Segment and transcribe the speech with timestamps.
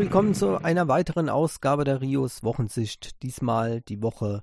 [0.00, 3.22] willkommen zu einer weiteren Ausgabe der Rios Wochensicht.
[3.22, 4.42] Diesmal die Woche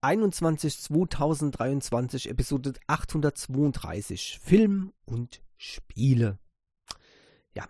[0.00, 4.40] 21 2023, Episode 832.
[4.42, 6.40] Film und Spiele.
[7.54, 7.68] Ja,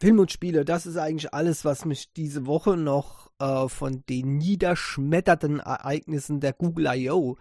[0.00, 4.38] Film und Spiele, das ist eigentlich alles, was mich diese Woche noch äh, von den
[4.38, 7.36] niederschmetterten Ereignissen der Google I.O.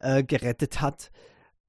[0.00, 1.12] Äh, gerettet hat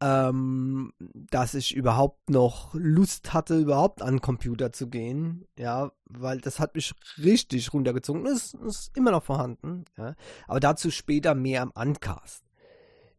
[0.01, 6.59] ähm, dass ich überhaupt noch Lust hatte, überhaupt an Computer zu gehen, ja, weil das
[6.59, 8.23] hat mich richtig runtergezogen.
[8.23, 10.15] Das ist, ist immer noch vorhanden, ja,
[10.47, 12.45] aber dazu später mehr am Uncast.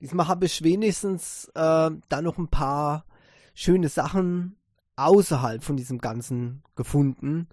[0.01, 3.05] Diesmal habe ich wenigstens äh, da noch ein paar
[3.53, 4.57] schöne Sachen
[4.97, 7.49] außerhalb von diesem Ganzen gefunden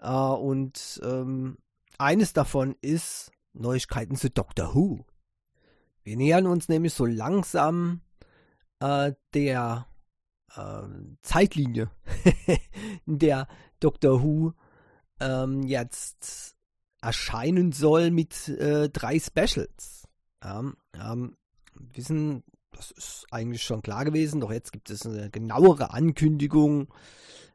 [0.00, 1.58] äh, und ähm,
[1.98, 5.04] eines davon ist Neuigkeiten zu Doctor Who.
[6.04, 8.00] Wir nähern uns nämlich so langsam
[8.80, 9.86] äh, der
[10.56, 10.82] äh,
[11.22, 11.90] Zeitlinie,
[13.06, 13.46] in der
[13.78, 14.52] Doctor Who
[15.20, 16.56] ähm, jetzt
[17.00, 20.08] erscheinen soll mit äh, drei Specials.
[20.42, 21.36] Ja, ähm,
[21.74, 26.88] wissen, das ist eigentlich schon klar gewesen, doch jetzt gibt es eine genauere Ankündigung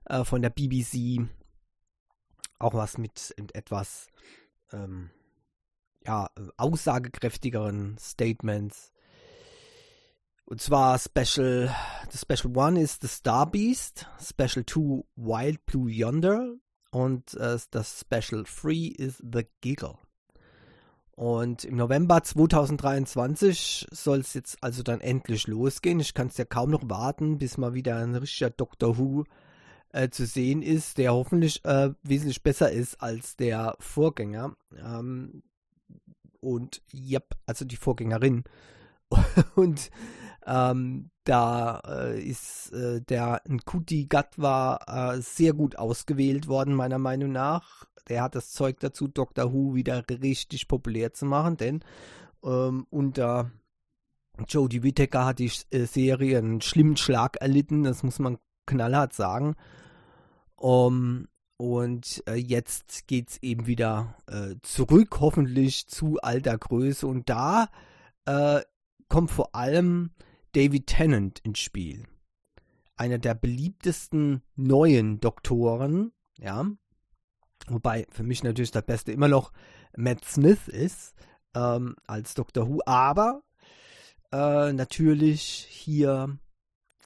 [0.06, 1.28] äh, von der BBC.
[2.60, 4.08] Auch was mit etwas
[4.72, 5.10] ähm,
[6.06, 8.92] ja, aussagekräftigeren Statements.
[10.48, 11.74] Und zwar Special,
[12.12, 16.54] the Special One ist The Star Beast, Special 2 Wild Blue Yonder
[16.92, 19.96] und äh, das Special 3 ist The Giggle.
[21.16, 26.00] Und im November 2023 soll es jetzt also dann endlich losgehen.
[26.00, 29.24] Ich kann es ja kaum noch warten, bis mal wieder ein richtiger Doctor Who
[29.94, 34.56] äh, zu sehen ist, der hoffentlich äh, wesentlich besser ist als der Vorgänger.
[34.78, 35.42] Ähm,
[36.40, 38.44] und ja, also die Vorgängerin.
[39.56, 39.90] und
[40.46, 47.32] ähm, da äh, ist äh, der Nkuti Gatwa äh, sehr gut ausgewählt worden, meiner Meinung
[47.32, 47.86] nach.
[48.08, 51.84] Der hat das Zeug dazu, Doctor Who wieder richtig populär zu machen, denn
[52.44, 53.52] ähm, unter
[54.48, 59.56] Jodie Whittaker hat die äh, Serie einen schlimmen Schlag erlitten, das muss man knallhart sagen.
[60.56, 67.08] Um, und äh, jetzt geht es eben wieder äh, zurück, hoffentlich zu alter Größe.
[67.08, 67.70] Und da
[68.26, 68.62] äh,
[69.08, 70.12] kommt vor allem
[70.56, 72.08] David Tennant ins Spiel.
[72.96, 76.66] Einer der beliebtesten neuen Doktoren, ja.
[77.68, 79.52] Wobei für mich natürlich der Beste immer noch
[79.98, 81.14] Matt Smith ist
[81.56, 83.44] ähm, als Doctor Who, aber
[84.32, 86.40] äh, natürlich hier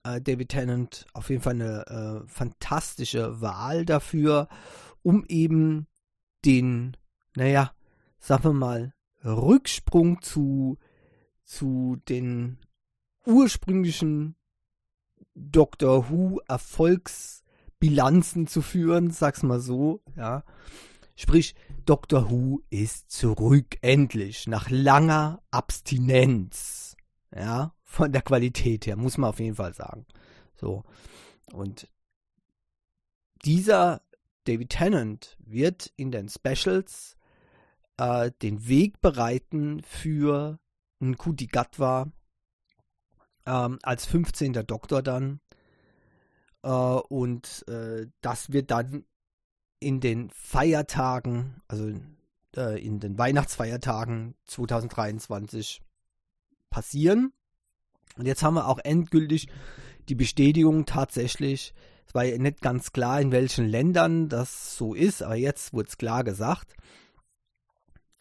[0.03, 4.47] äh, David Tennant auf jeden Fall eine äh, fantastische Wahl dafür,
[5.01, 5.87] um eben
[6.45, 6.95] den,
[7.35, 7.73] naja,
[8.19, 8.93] sagen wir mal,
[9.23, 10.77] Rücksprung zu,
[11.45, 12.59] zu den
[13.25, 14.35] ursprünglichen
[15.35, 20.43] Doctor Who Erfolgsbilanzen zu führen, sag's mal so, ja.
[21.15, 26.95] Sprich, Doctor Who ist zurück, endlich, nach langer Abstinenz,
[27.35, 30.05] ja, von der Qualität her, muss man auf jeden Fall sagen.
[30.55, 30.83] So.
[31.51, 31.89] Und
[33.43, 34.01] dieser
[34.45, 37.17] David Tennant wird in den Specials
[37.97, 40.59] äh, den Weg bereiten für
[40.99, 42.11] Nkuti Gatwa
[43.49, 44.53] ähm, als 15.
[44.65, 45.39] Doktor dann.
[46.63, 49.05] Äh, und äh, das wird dann
[49.79, 51.91] in den Feiertagen, also
[52.55, 55.81] äh, in den Weihnachtsfeiertagen 2023
[56.69, 57.33] passieren.
[58.17, 59.47] Und jetzt haben wir auch endgültig
[60.09, 61.73] die Bestätigung tatsächlich.
[62.05, 65.89] Es war ja nicht ganz klar, in welchen Ländern das so ist, aber jetzt wurde
[65.89, 66.73] es klar gesagt.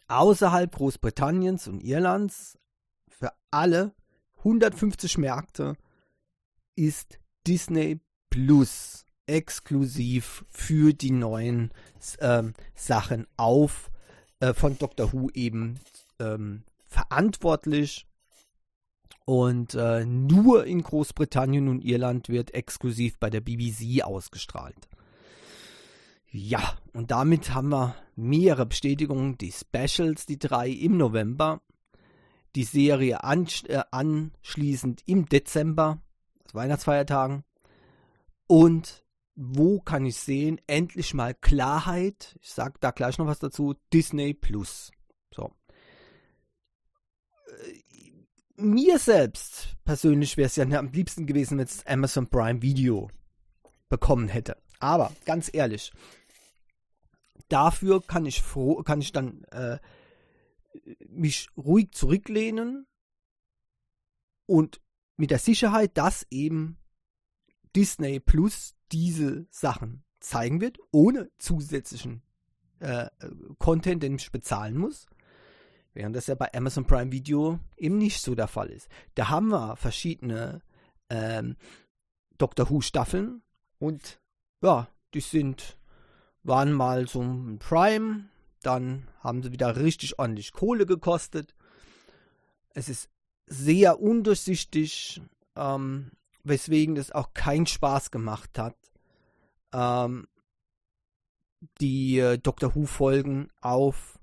[0.07, 2.57] Außerhalb Großbritanniens und Irlands
[3.09, 3.93] für alle
[4.39, 5.75] 150 Märkte
[6.75, 7.99] ist Disney
[8.29, 11.71] Plus exklusiv für die neuen
[12.19, 13.91] ähm, Sachen auf
[14.39, 15.79] äh, von Doctor Who eben
[16.19, 18.07] ähm, verantwortlich.
[19.25, 24.89] Und äh, nur in Großbritannien und Irland wird exklusiv bei der BBC ausgestrahlt.
[26.31, 29.37] Ja, und damit haben wir mehrere Bestätigungen.
[29.37, 31.61] Die Specials, die drei im November
[32.55, 36.01] die Serie ansch äh, anschließend im Dezember,
[36.53, 37.43] Weihnachtsfeiertagen.
[38.47, 39.05] Und
[39.35, 40.59] wo kann ich sehen?
[40.67, 42.37] Endlich mal Klarheit.
[42.41, 43.75] Ich sage da gleich noch was dazu.
[43.93, 44.91] Disney Plus.
[45.33, 45.51] So.
[47.47, 53.09] Äh, mir selbst persönlich wäre es ja am liebsten gewesen, wenn es Amazon Prime Video
[53.87, 54.57] bekommen hätte.
[54.79, 55.91] Aber ganz ehrlich,
[57.47, 59.77] dafür kann ich froh, kann ich dann äh,
[61.07, 62.87] mich ruhig zurücklehnen
[64.45, 64.81] und
[65.17, 66.77] mit der Sicherheit, dass eben
[67.75, 72.21] Disney Plus diese Sachen zeigen wird, ohne zusätzlichen
[72.79, 73.09] äh,
[73.57, 75.05] Content, den ich bezahlen muss.
[75.93, 78.87] Während das ja bei Amazon Prime Video eben nicht so der Fall ist.
[79.15, 80.61] Da haben wir verschiedene
[81.09, 81.57] ähm,
[82.37, 83.41] Doctor Who Staffeln
[83.79, 84.21] und
[84.61, 85.77] ja, die sind,
[86.43, 88.29] waren mal so ein Prime,
[88.61, 91.55] dann haben sie wieder richtig ordentlich Kohle gekostet.
[92.73, 93.09] Es ist
[93.47, 95.21] sehr undurchsichtig,
[95.55, 96.11] ähm,
[96.43, 98.75] weswegen es auch keinen Spaß gemacht hat,
[99.73, 100.27] ähm,
[101.81, 104.19] die äh, Doctor Who Folgen auf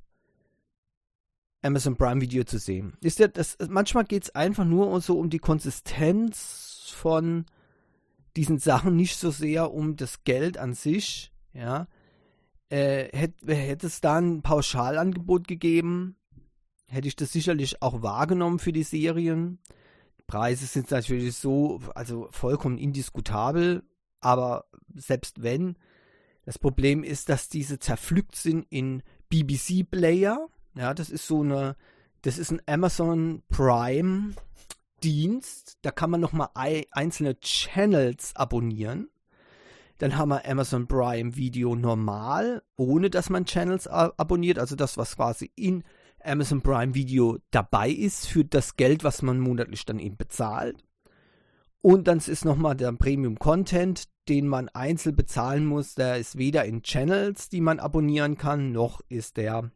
[1.63, 2.97] Amazon Prime Video zu sehen.
[3.01, 7.47] Ist ja, das, manchmal geht es einfach nur so um die Konsistenz von
[8.37, 11.33] diesen Sachen, nicht so sehr um das Geld an sich.
[11.53, 11.89] Ja,
[12.69, 16.17] äh, hätte, hätte es da ein Pauschalangebot gegeben,
[16.89, 19.59] hätte ich das sicherlich auch wahrgenommen für die Serien.
[20.27, 23.85] Preise sind natürlich so, also vollkommen indiskutabel,
[24.21, 25.77] aber selbst wenn,
[26.45, 30.49] das Problem ist, dass diese zerpflückt sind in BBC-Player.
[30.77, 31.77] Ja, das ist so eine,
[32.23, 34.35] das ist ein Amazon Prime
[35.03, 35.79] Dienst.
[35.83, 36.49] Da kann man nochmal
[36.93, 39.11] einzelne Channels abonnieren.
[39.99, 44.59] Dann haben wir Amazon Prime Video normal, ohne dass man Channels abonniert.
[44.59, 45.85] Also das, was quasi in
[46.23, 50.83] Amazon Prime Video dabei ist für das Geld, was man monatlich dann eben bezahlt.
[51.81, 55.95] Und dann ist nochmal der Premium Content, den man einzeln bezahlen muss.
[55.95, 59.71] Der ist weder in Channels, die man abonnieren kann, noch ist der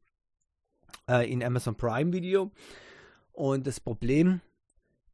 [1.08, 2.50] äh, in Amazon Prime Video.
[3.32, 4.40] Und das Problem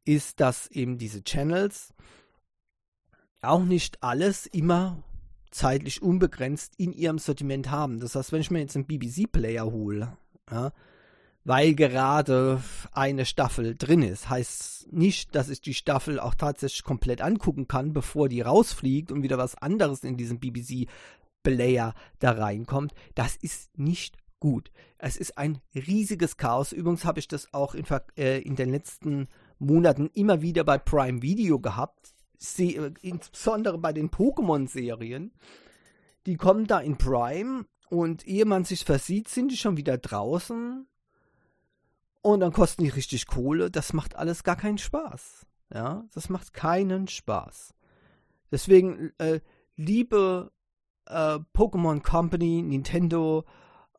[0.06, 1.92] ist, dass eben diese Channels
[3.42, 5.02] auch nicht alles immer
[5.50, 8.00] zeitlich unbegrenzt in ihrem Sortiment haben.
[8.00, 10.16] Das heißt, wenn ich mir jetzt einen BBC-Player hole,
[10.50, 10.72] ja,
[11.46, 12.60] weil gerade
[12.90, 14.28] eine Staffel drin ist.
[14.28, 19.22] Heißt nicht, dass ich die Staffel auch tatsächlich komplett angucken kann, bevor die rausfliegt und
[19.22, 22.94] wieder was anderes in diesem BBC-Player da reinkommt.
[23.14, 24.72] Das ist nicht gut.
[24.98, 26.72] Es ist ein riesiges Chaos.
[26.72, 27.86] Übrigens habe ich das auch in,
[28.16, 29.28] äh, in, den letzten
[29.60, 32.15] Monaten immer wieder bei Prime Video gehabt.
[32.58, 35.32] Äh, insbesondere bei den Pokémon-Serien.
[36.26, 40.86] Die kommen da in Prime und ehe man sich versieht, sind die schon wieder draußen
[42.22, 43.70] und dann kosten die richtig Kohle.
[43.70, 45.46] Das macht alles gar keinen Spaß.
[45.72, 47.74] Ja, das macht keinen Spaß.
[48.50, 49.40] Deswegen, äh,
[49.76, 50.50] liebe
[51.06, 53.44] äh, Pokémon Company, Nintendo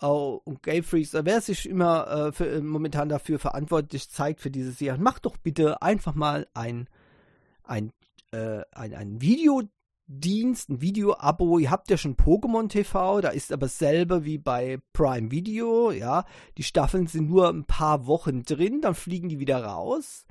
[0.02, 4.52] äh, und Game Freaks, wer sich immer äh, für, äh, momentan dafür verantwortlich zeigt für
[4.52, 6.90] diese Serie, macht doch bitte einfach mal ein,
[7.64, 7.92] ein,
[8.32, 9.64] äh, ein, ein Video
[10.10, 11.60] Dienst, ein Video-Abo.
[11.60, 16.24] Ihr habt ja schon Pokémon TV, da ist aber selber wie bei Prime Video, ja.
[16.58, 20.26] Die Staffeln sind nur ein paar Wochen drin, dann fliegen die wieder raus.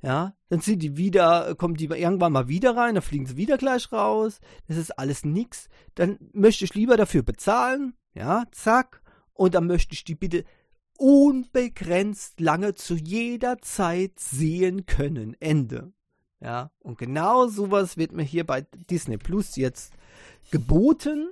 [0.00, 3.58] Ja, dann sind die wieder, kommen die irgendwann mal wieder rein, dann fliegen sie wieder
[3.58, 4.40] gleich raus.
[4.66, 5.68] Das ist alles nix.
[5.94, 9.02] Dann möchte ich lieber dafür bezahlen, ja, zack.
[9.34, 10.44] Und dann möchte ich die bitte
[10.96, 15.36] unbegrenzt lange zu jeder Zeit sehen können.
[15.40, 15.92] Ende.
[16.40, 19.94] Ja, und genau sowas wird mir hier bei Disney Plus jetzt
[20.50, 21.30] geboten.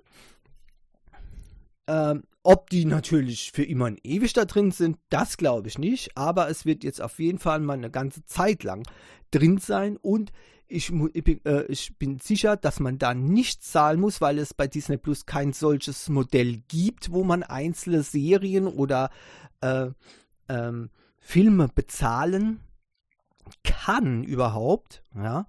[1.87, 6.17] Ähm, ob die natürlich für immer und ewig da drin sind, das glaube ich nicht.
[6.17, 8.87] Aber es wird jetzt auf jeden Fall mal eine ganze Zeit lang
[9.31, 9.97] drin sein.
[9.99, 10.33] Und
[10.67, 14.55] ich, ich, bin, äh, ich bin sicher, dass man da nicht zahlen muss, weil es
[14.55, 19.11] bei Disney Plus kein solches Modell gibt, wo man einzelne Serien oder
[19.61, 19.89] äh,
[20.49, 20.91] ähm,
[21.21, 22.61] Filme bezahlen
[23.63, 25.47] kann überhaupt, ja.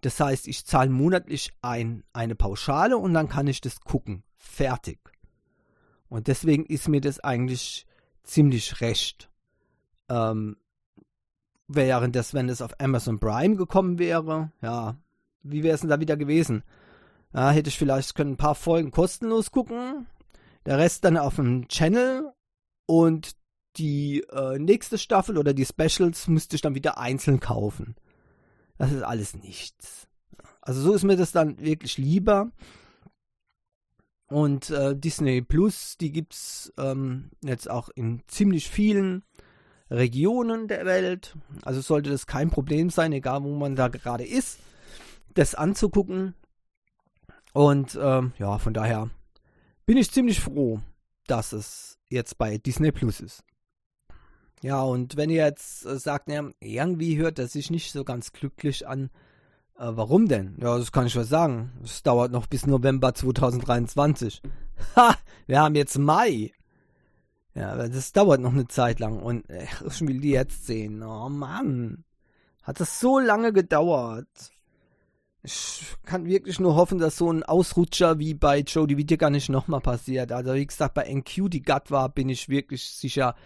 [0.00, 4.24] Das heißt, ich zahle monatlich ein, eine Pauschale und dann kann ich das gucken.
[4.36, 4.98] Fertig.
[6.08, 7.86] Und deswegen ist mir das eigentlich
[8.24, 9.30] ziemlich recht.
[10.08, 10.56] Ähm,
[11.68, 14.96] während das, wenn es auf Amazon Prime gekommen wäre, ja,
[15.42, 16.64] wie wäre es denn da wieder gewesen?
[17.32, 20.06] Ja, hätte ich vielleicht können ein paar Folgen kostenlos gucken,
[20.66, 22.32] der Rest dann auf dem Channel
[22.86, 23.36] und
[23.76, 27.96] die äh, nächste Staffel oder die Specials müsste ich dann wieder einzeln kaufen.
[28.78, 30.08] Das ist alles nichts.
[30.60, 32.50] Also so ist mir das dann wirklich lieber.
[34.26, 39.24] Und äh, Disney Plus, die gibt es ähm, jetzt auch in ziemlich vielen
[39.90, 41.36] Regionen der Welt.
[41.62, 44.58] Also sollte das kein Problem sein, egal wo man da gerade ist,
[45.34, 46.34] das anzugucken.
[47.52, 49.10] Und ähm, ja, von daher
[49.84, 50.80] bin ich ziemlich froh,
[51.26, 53.44] dass es jetzt bei Disney Plus ist.
[54.62, 58.32] Ja, und wenn ihr jetzt äh, sagt, ja, irgendwie hört er sich nicht so ganz
[58.32, 59.10] glücklich an,
[59.76, 60.56] äh, warum denn?
[60.60, 61.72] Ja, das kann ich was sagen.
[61.82, 64.40] Es dauert noch bis November 2023.
[64.96, 65.14] Ha,
[65.46, 66.52] wir haben jetzt Mai.
[67.54, 71.02] Ja, das dauert noch eine Zeit lang und äh, ich will die jetzt sehen.
[71.04, 72.04] Oh Mann.
[72.62, 74.26] Hat das so lange gedauert.
[75.44, 79.80] ich kann wirklich nur hoffen, dass so ein Ausrutscher wie bei Jodie Whittaker nicht nochmal
[79.80, 80.32] passiert.
[80.32, 83.36] Also wie gesagt, bei NQ, die Gut war, bin ich wirklich sicher,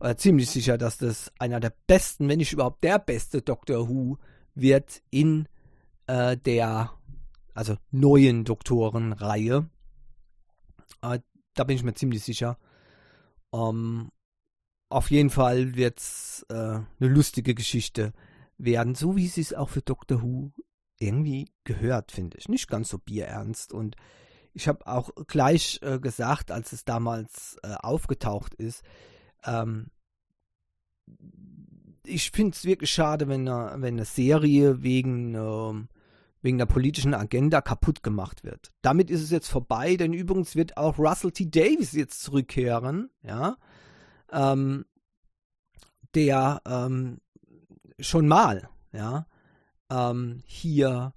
[0.00, 4.18] oder ziemlich sicher, dass das einer der besten, wenn nicht überhaupt der beste Doctor Who
[4.54, 5.48] wird in
[6.06, 6.92] äh, der,
[7.54, 9.68] also neuen Doktorenreihe.
[11.02, 11.20] Äh,
[11.54, 12.58] da bin ich mir ziemlich sicher.
[13.52, 14.10] Ähm,
[14.88, 18.12] auf jeden Fall wird es äh, eine lustige Geschichte
[18.56, 20.52] werden, so wie sie es auch für Doctor Who
[20.98, 22.48] irgendwie gehört, finde ich.
[22.48, 23.72] Nicht ganz so bierernst.
[23.72, 23.96] Und
[24.54, 28.82] ich habe auch gleich äh, gesagt, als es damals äh, aufgetaucht ist,
[29.44, 29.90] ähm,
[32.04, 35.88] ich finde es wirklich schade, wenn eine, wenn eine Serie wegen, ähm,
[36.40, 38.72] wegen der politischen Agenda kaputt gemacht wird.
[38.82, 41.50] Damit ist es jetzt vorbei, denn übrigens wird auch Russell T.
[41.50, 43.56] Davis jetzt zurückkehren, ja.
[44.32, 44.84] Ähm,
[46.14, 47.18] der ähm,
[48.00, 49.26] schon mal, ja,
[49.90, 51.12] ähm, hier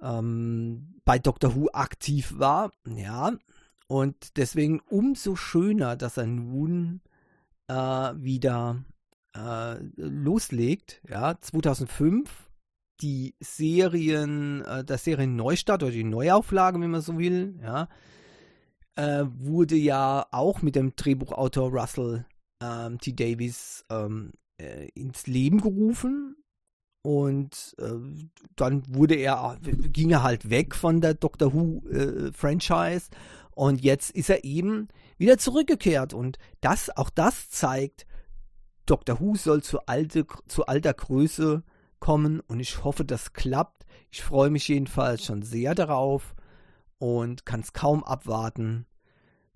[0.00, 3.32] ähm, bei Doctor Who aktiv war, ja.
[3.90, 7.00] Und deswegen umso schöner, dass er nun
[7.66, 8.84] äh, wieder
[9.36, 12.30] äh, loslegt, ja, 2005
[13.00, 17.88] die Serien, äh, der Serien Neustart oder die Neuauflage, wenn man so will, ja,
[18.94, 22.26] äh, wurde ja auch mit dem Drehbuchautor Russell
[22.62, 23.12] ähm, T.
[23.12, 26.36] Davis ähm, äh, ins Leben gerufen.
[27.02, 27.94] Und äh,
[28.54, 33.08] dann wurde er, ging er halt weg von der Doctor Who äh, Franchise
[33.60, 34.88] und jetzt ist er eben
[35.18, 36.14] wieder zurückgekehrt.
[36.14, 38.06] Und das, auch das zeigt,
[38.86, 41.62] Doctor Who soll zu, alte, zu alter Größe
[41.98, 43.84] kommen und ich hoffe, das klappt.
[44.10, 46.34] Ich freue mich jedenfalls schon sehr darauf
[46.96, 48.86] und kann es kaum abwarten,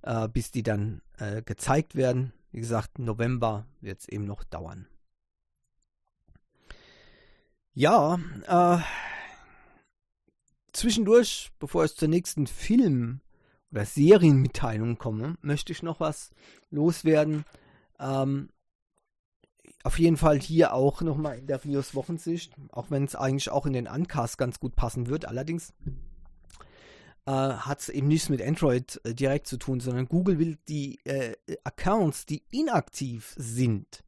[0.03, 2.35] äh, bis die dann äh, gezeigt werden.
[2.53, 4.87] Wie gesagt, November wird es eben noch dauern.
[7.73, 8.19] Ja,
[8.49, 8.83] äh,
[10.75, 13.23] zwischendurch, bevor ich zur nächsten Film-
[13.75, 16.31] oder Serienmitteilung komme, möchte ich noch was
[16.71, 17.45] loswerden.
[17.99, 18.51] Ähm,
[19.83, 23.67] auf jeden Fall hier auch nochmal in der Rios Wochensicht, auch wenn es eigentlich auch
[23.67, 25.27] in den Uncast ganz gut passen wird.
[25.27, 25.75] Allerdings
[27.27, 31.01] äh, hat es eben nichts mit Android äh, direkt zu tun, sondern Google will die
[31.05, 34.05] äh, Accounts, die inaktiv sind,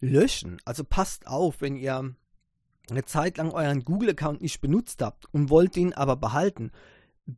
[0.00, 0.60] löschen.
[0.64, 2.16] Also passt auf, wenn ihr
[2.90, 6.72] eine Zeit lang euren Google-Account nicht benutzt habt und wollt ihn aber behalten,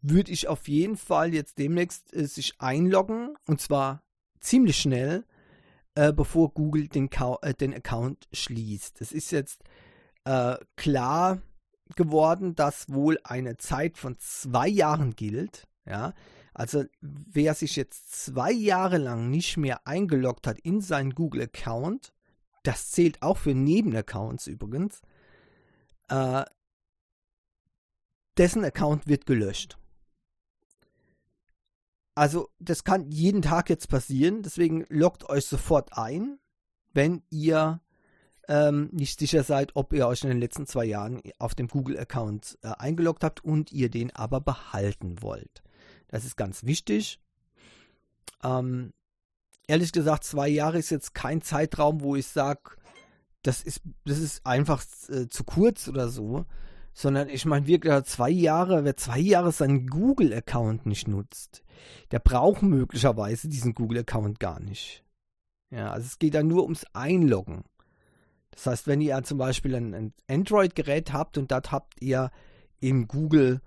[0.02, 4.02] würde ich auf jeden Fall jetzt demnächst äh, sich einloggen und zwar
[4.38, 5.24] ziemlich schnell,
[5.94, 7.10] äh, bevor Google den,
[7.42, 9.00] äh, den, Account schließt.
[9.00, 9.62] Es ist jetzt
[10.24, 11.42] äh, klar,
[11.96, 15.66] geworden, dass wohl eine Zeit von zwei Jahren gilt.
[15.84, 16.14] Ja,
[16.54, 22.12] also wer sich jetzt zwei Jahre lang nicht mehr eingeloggt hat in seinen Google-Account,
[22.62, 25.00] das zählt auch für Nebenaccounts übrigens,
[26.08, 26.44] äh,
[28.40, 29.76] dessen Account wird gelöscht.
[32.14, 36.38] Also das kann jeden Tag jetzt passieren, deswegen loggt euch sofort ein,
[36.94, 37.82] wenn ihr
[38.48, 42.58] ähm, nicht sicher seid, ob ihr euch in den letzten zwei Jahren auf dem Google-Account
[42.62, 45.62] äh, eingeloggt habt und ihr den aber behalten wollt.
[46.08, 47.20] Das ist ganz wichtig.
[48.42, 48.94] Ähm,
[49.68, 52.72] ehrlich gesagt, zwei Jahre ist jetzt kein Zeitraum, wo ich sage,
[53.42, 56.46] das ist, das ist einfach äh, zu kurz oder so.
[57.00, 61.62] Sondern ich meine wirklich zwei Jahre, wer zwei Jahre seinen Google-Account nicht nutzt,
[62.10, 65.02] der braucht möglicherweise diesen Google-Account gar nicht.
[65.70, 67.64] Ja, also es geht da nur ums Einloggen.
[68.50, 72.30] Das heißt, wenn ihr zum Beispiel ein, Android-Gerät habt und dort habt ihr
[72.80, 73.62] im Google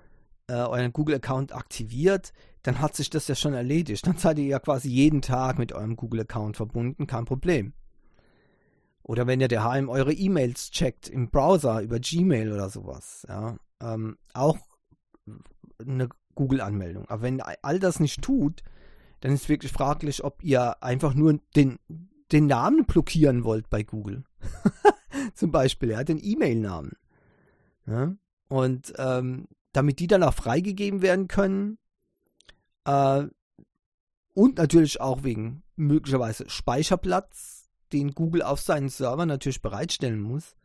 [0.48, 4.06] äh, euren Google-Account aktiviert, dann hat sich das ja schon erledigt.
[4.06, 7.74] Dann seid ihr ja quasi jeden Tag mit eurem Google-Account verbunden, kein Problem.
[9.03, 14.17] Oder wenn ihr daheim eure E-Mails checkt im Browser über Gmail oder sowas, ja, ähm,
[14.33, 14.57] auch
[15.79, 17.07] eine Google-Anmeldung.
[17.10, 18.63] Aber wenn all das nicht tut,
[19.19, 21.79] dann ist wirklich fraglich, ob ihr einfach nur den,
[22.31, 24.24] den Namen blockieren wollt bei Google.
[25.33, 26.93] Zum Beispiel, hat den E-Mail-Namen.
[27.86, 28.15] Ja?
[28.48, 31.77] Und ähm, damit die dann auch freigegeben werden können
[32.86, 33.24] äh,
[34.33, 37.62] und natürlich auch wegen möglicherweise Speicherplatz,
[37.94, 40.56] den Google auf seinen Server natürlich bereitstellen muss,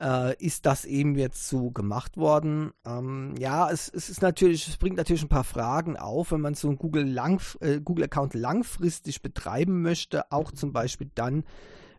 [0.00, 2.72] äh, ist das eben jetzt so gemacht worden.
[2.84, 6.54] Ähm, ja, es, es, ist natürlich, es bringt natürlich ein paar Fragen auf, wenn man
[6.54, 11.44] so einen Google, lang, äh, Google Account langfristig betreiben möchte, auch zum Beispiel dann,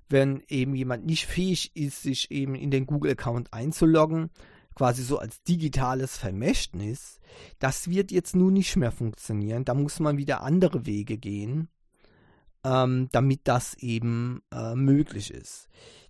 [0.09, 4.29] wenn eben jemand nicht fähig ist, sich eben in den Google-Account einzuloggen,
[4.75, 7.19] quasi so als digitales Vermächtnis,
[7.59, 9.65] das wird jetzt nun nicht mehr funktionieren.
[9.65, 11.69] Da muss man wieder andere Wege gehen,
[12.63, 15.67] ähm, damit das eben äh, möglich ist.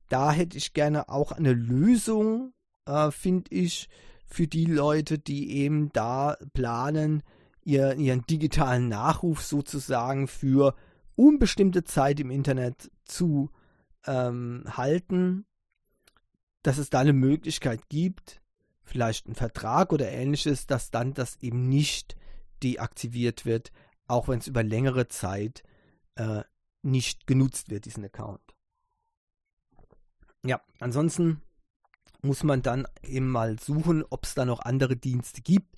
[0.10, 2.53] Da hätte ich gerne auch eine Lösung
[2.86, 3.89] äh, finde ich,
[4.25, 7.24] für die Leute, die eben da planen,
[7.63, 10.75] ihr, ihren digitalen Nachruf sozusagen für
[11.15, 13.51] unbestimmte Zeit im Internet zu
[14.05, 15.45] ähm, halten,
[16.63, 18.41] dass es da eine Möglichkeit gibt,
[18.81, 22.15] vielleicht einen Vertrag oder ähnliches, dass dann das eben nicht
[22.63, 23.72] deaktiviert wird,
[24.07, 25.63] auch wenn es über längere Zeit
[26.15, 26.43] äh,
[26.82, 28.41] nicht genutzt wird, diesen Account.
[30.46, 31.41] Ja, ansonsten
[32.22, 35.75] muss man dann eben mal suchen, ob es da noch andere Dienste gibt.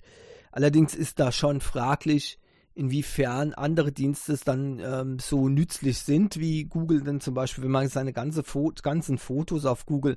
[0.52, 2.38] Allerdings ist da schon fraglich,
[2.74, 7.88] inwiefern andere Dienste dann ähm, so nützlich sind, wie Google denn zum Beispiel, wenn man
[7.88, 10.16] seine ganze Fo ganzen Fotos auf Google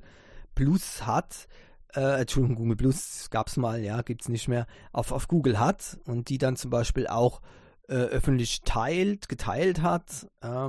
[0.54, 1.48] Plus hat,
[1.94, 5.58] äh, Entschuldigung, Google Plus gab es mal, ja, gibt es nicht mehr, auf, auf Google
[5.58, 7.40] hat und die dann zum Beispiel auch
[7.90, 10.68] äh, öffentlich teilt, geteilt hat, äh,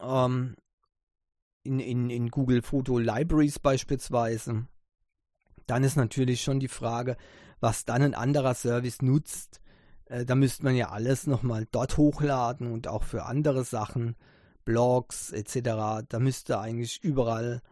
[0.00, 0.54] ähm,
[1.62, 4.66] in, in, in Google Photo Libraries beispielsweise,
[5.66, 7.16] dann ist natürlich schon die Frage,
[7.60, 9.62] was dann ein anderer Service nutzt.
[10.04, 14.14] Äh, da müsste man ja alles nochmal dort hochladen und auch für andere Sachen,
[14.66, 16.04] Blogs etc.
[16.06, 17.62] Da müsste eigentlich überall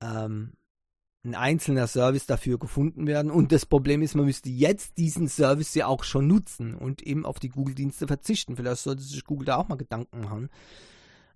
[0.00, 0.54] ähm,
[1.24, 3.30] ein einzelner Service dafür gefunden werden.
[3.30, 7.26] Und das Problem ist, man müsste jetzt diesen Service ja auch schon nutzen und eben
[7.26, 8.56] auf die Google-Dienste verzichten.
[8.56, 10.48] Vielleicht sollte sich Google da auch mal Gedanken machen,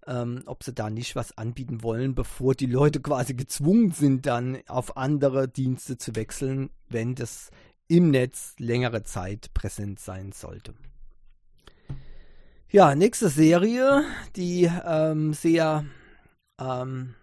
[0.06, 4.58] ähm, ob sie da nicht was anbieten wollen, bevor die Leute quasi gezwungen sind, dann
[4.68, 7.50] auf andere Dienste zu wechseln, wenn das
[7.88, 10.74] im Netz längere Zeit präsent sein sollte.
[12.70, 14.02] Ja, nächste Serie,
[14.34, 15.84] die ähm, sehr
[16.58, 17.14] ähm,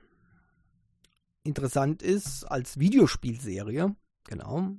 [1.43, 3.95] interessant ist als Videospielserie.
[4.25, 4.75] Genau.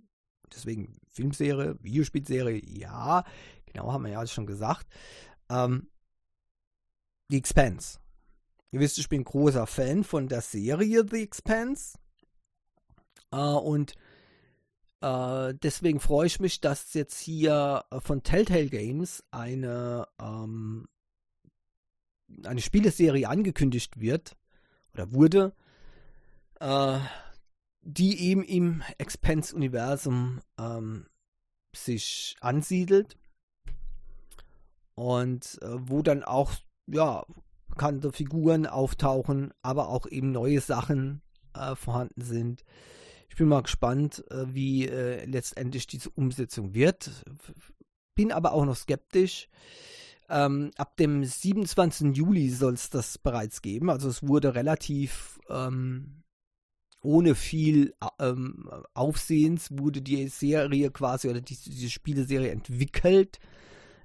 [0.53, 3.25] Deswegen Filmserie, Videospielserie, ja,
[3.67, 4.87] genau, haben wir ja schon gesagt.
[5.49, 5.89] Ähm,
[7.29, 7.99] The Expanse.
[8.73, 11.99] Ihr wisst, ich bin großer Fan von der Serie The Expanse.
[13.33, 13.95] Äh, und
[15.01, 20.89] äh, deswegen freue ich mich, dass jetzt hier äh, von Telltale Games eine, ähm,
[22.45, 24.37] eine Spieleserie angekündigt wird
[24.93, 25.55] oder wurde,
[26.61, 26.99] äh,
[27.83, 31.07] die eben im Expense-Universum ähm,
[31.75, 33.17] sich ansiedelt
[34.95, 36.53] und äh, wo dann auch
[36.87, 37.25] ja
[37.69, 41.23] bekannte Figuren auftauchen, aber auch eben neue Sachen
[41.55, 42.65] äh, vorhanden sind.
[43.29, 47.25] Ich bin mal gespannt, äh, wie äh, letztendlich diese Umsetzung wird.
[48.15, 49.49] Bin aber auch noch skeptisch.
[50.29, 52.17] Ähm, ab dem 27.
[52.17, 53.89] Juli soll es das bereits geben.
[53.89, 56.23] Also es wurde relativ ähm,
[57.03, 63.39] ohne viel ähm, Aufsehens wurde die Serie quasi oder die, diese Spieleserie entwickelt.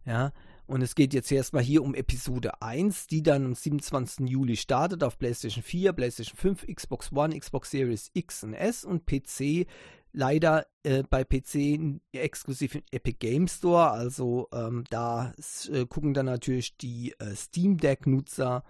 [0.05, 0.31] Ja,
[0.67, 4.27] und es geht jetzt erstmal hier um Episode 1, die dann am 27.
[4.27, 9.05] Juli startet auf PlayStation 4, PlayStation 5, Xbox One, Xbox Series X und S und
[9.05, 9.67] PC.
[10.12, 13.91] Leider äh, bei PC exklusiv im Epic Game Store.
[13.91, 15.34] Also ähm, da
[15.71, 18.63] äh, gucken dann natürlich die äh, Steam Deck-Nutzer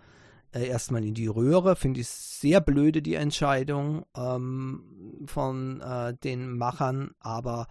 [0.55, 1.75] äh, erstmal in die Röhre.
[1.75, 7.11] Finde ich sehr blöde, die Entscheidung ähm, von äh, den Machern.
[7.19, 7.67] Aber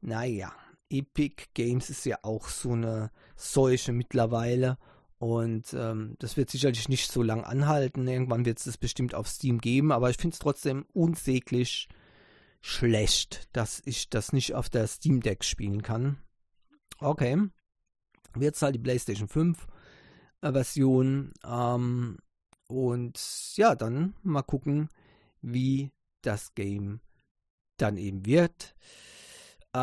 [0.00, 0.52] naja,
[0.90, 4.78] Epic Games ist ja auch so eine Seuche mittlerweile.
[5.18, 8.06] Und ähm, das wird sicherlich nicht so lang anhalten.
[8.08, 9.92] Irgendwann wird es das bestimmt auf Steam geben.
[9.92, 11.88] Aber ich finde es trotzdem unsäglich
[12.60, 16.18] schlecht, dass ich das nicht auf der Steam Deck spielen kann.
[16.98, 17.36] Okay.
[18.34, 19.66] Wird es halt die PlayStation 5
[20.40, 21.32] äh, Version.
[21.44, 22.18] Ähm,
[22.74, 23.20] und
[23.56, 24.88] ja, dann mal gucken,
[25.40, 27.00] wie das Game
[27.76, 28.74] dann eben wird.
[29.72, 29.78] Äh,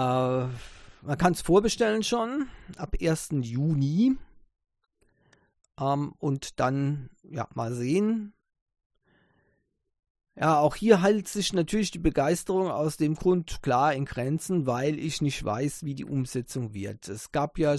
[1.04, 3.30] man kann es vorbestellen schon ab 1.
[3.41, 4.17] Juni.
[5.80, 8.34] Ähm, und dann, ja, mal sehen.
[10.41, 14.97] Ja, auch hier hält sich natürlich die Begeisterung aus dem Grund klar in Grenzen, weil
[14.97, 17.08] ich nicht weiß, wie die Umsetzung wird.
[17.10, 17.75] Es gab ja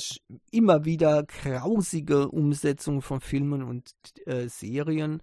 [0.52, 3.92] immer wieder grausige Umsetzungen von Filmen und
[4.26, 5.20] äh, Serien.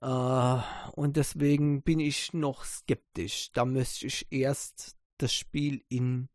[0.00, 0.56] Äh,
[0.92, 3.50] und deswegen bin ich noch skeptisch.
[3.52, 6.30] Da müsste ich erst das Spiel in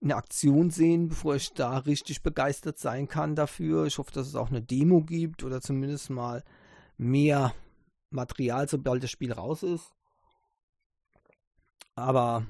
[0.00, 3.84] in Aktion sehen, bevor ich da richtig begeistert sein kann dafür.
[3.84, 6.42] Ich hoffe, dass es auch eine Demo gibt oder zumindest mal
[6.96, 7.52] mehr
[8.10, 9.92] Material, sobald das Spiel raus ist.
[11.94, 12.46] Aber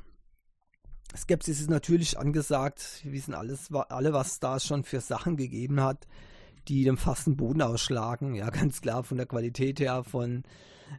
[1.17, 3.01] Skepsis ist natürlich angesagt.
[3.03, 6.07] Wir wissen alles, alle, was da schon für Sachen gegeben hat,
[6.69, 8.35] die dem fasten Boden ausschlagen.
[8.35, 10.45] Ja, ganz klar von der Qualität her, von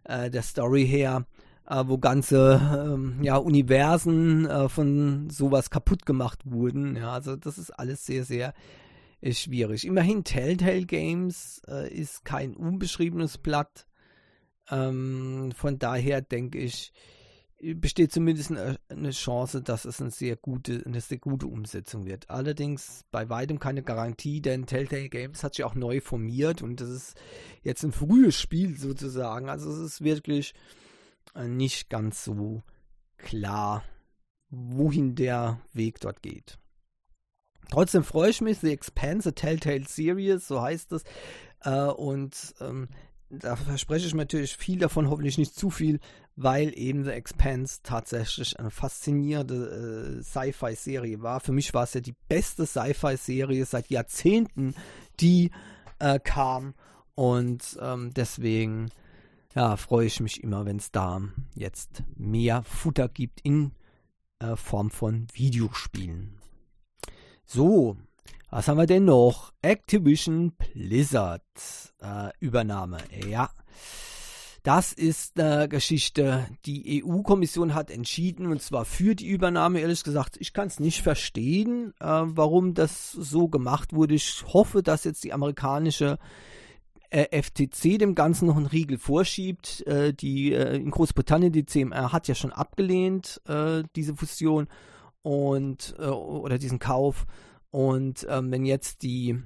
[0.04, 1.26] äh, der Story her
[1.68, 2.60] äh, wo ganze
[2.94, 6.96] ähm, ja, Universen äh, von sowas kaputt gemacht wurden.
[6.96, 8.54] Ja, also das ist alles sehr, sehr
[9.22, 9.86] äh, schwierig.
[9.86, 13.88] Immerhin Telltale Games äh, ist kein unbeschriebenes Blatt.
[14.72, 16.92] Ähm, von daher denke ich,
[17.76, 22.30] besteht zumindest eine Chance, dass es eine sehr gute, eine sehr gute Umsetzung wird.
[22.30, 26.90] Allerdings bei weitem keine Garantie, denn Telltale Games hat sich auch neu formiert und das
[26.90, 27.16] ist
[27.62, 29.50] jetzt ein frühes Spiel sozusagen.
[29.50, 30.56] Also es ist wirklich
[31.36, 32.64] äh, nicht ganz so
[33.18, 33.84] klar,
[34.50, 36.58] wohin der Weg dort geht.
[37.70, 41.04] Trotzdem freue ich mich, The Expanse, Telltale Series, so heißt es.
[41.64, 42.90] Äh, und ähm,
[43.32, 46.00] da verspreche ich mir natürlich viel davon, hoffentlich nicht zu viel,
[46.36, 51.40] weil eben The Expanse tatsächlich eine faszinierende äh, Sci-Fi-Serie war.
[51.40, 54.76] Für mich war es ja die beste Sci-Fi-Serie seit Jahrzehnten,
[55.20, 55.52] die
[56.00, 56.74] äh, kam.
[57.16, 58.90] Und ähm, deswegen
[59.56, 61.22] ja, freue ich mich immer, wenn es da
[61.56, 63.72] jetzt mehr Futter gibt in
[64.40, 66.40] äh, Form von Videospielen.
[67.46, 67.98] So,
[68.52, 69.54] was haben wir denn noch?
[69.62, 71.42] Activision Blizzard
[72.02, 72.98] äh, Übernahme.
[73.28, 73.50] Ja,
[74.64, 76.48] das ist eine Geschichte.
[76.66, 79.80] Die EU-Kommission hat entschieden, und zwar für die Übernahme.
[79.80, 84.16] Ehrlich gesagt, ich kann es nicht verstehen, äh, warum das so gemacht wurde.
[84.16, 86.20] Ich hoffe, dass jetzt die amerikanische
[87.10, 89.88] äh, FTC dem Ganzen noch einen Riegel vorschiebt.
[89.88, 94.68] Äh, die äh, in Großbritannien, die CMR, hat ja schon abgelehnt, äh, diese Fusion
[95.22, 97.26] und äh, oder diesen Kauf.
[97.72, 99.42] Und ähm, wenn jetzt die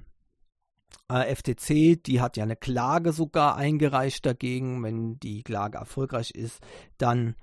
[1.10, 6.60] äh, FTC, die hat ja eine Klage sogar eingereicht dagegen, wenn die Klage erfolgreich ist,
[6.98, 7.36] dann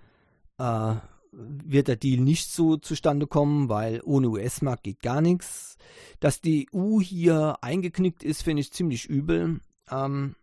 [0.58, 0.94] äh,
[1.32, 5.76] wird der Deal nicht so zustande kommen, weil ohne US-Markt geht gar nichts.
[6.20, 9.60] Dass die EU hier eingeknickt ist, finde ich ziemlich übel.
[9.90, 10.34] Ähm,